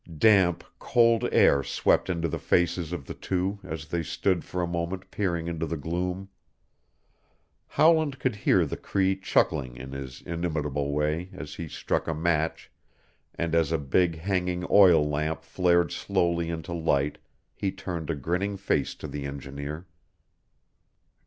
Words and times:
Damp, 0.17 0.63
cold 0.79 1.29
air 1.31 1.61
swept 1.61 2.09
into 2.09 2.27
the 2.27 2.39
faces 2.39 2.91
of 2.91 3.05
the 3.05 3.13
two 3.13 3.59
as 3.63 3.89
they 3.89 4.01
stood 4.01 4.43
for 4.43 4.63
a 4.63 4.65
moment 4.67 5.11
peering 5.11 5.47
into 5.47 5.67
the 5.67 5.77
gloom. 5.77 6.29
Howland 7.67 8.17
could 8.17 8.37
hear 8.37 8.65
the 8.65 8.77
Cree 8.77 9.15
chuckling 9.15 9.75
in 9.77 9.91
his 9.91 10.19
inimitable 10.23 10.91
way 10.91 11.29
as 11.33 11.53
he 11.53 11.67
struck 11.67 12.07
a 12.07 12.15
match, 12.15 12.71
and 13.35 13.53
as 13.53 13.71
a 13.71 13.77
big 13.77 14.17
hanging 14.17 14.65
oil 14.71 15.07
lamp 15.07 15.43
flared 15.43 15.91
slowly 15.91 16.49
into 16.49 16.73
light 16.73 17.19
he 17.53 17.71
turned 17.71 18.09
a 18.09 18.15
grinning 18.15 18.57
face 18.57 18.95
to 18.95 19.07
the 19.07 19.25
engineer. 19.25 19.85